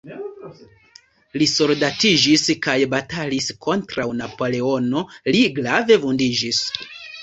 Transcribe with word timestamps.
Li 1.41 1.47
soldatiĝis 1.51 2.47
kaj 2.69 2.77
batalis 2.95 3.53
kontraŭ 3.69 4.09
Napoleono, 4.25 5.09
li 5.33 5.47
grave 5.63 6.05
vundiĝis. 6.05 6.69